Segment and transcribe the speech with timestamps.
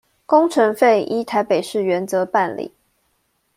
[0.25, 2.73] 工程費依臺北市原則辦理